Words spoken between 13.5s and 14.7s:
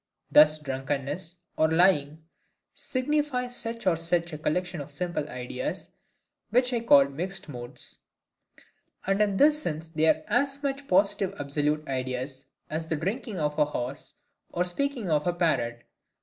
a horse, or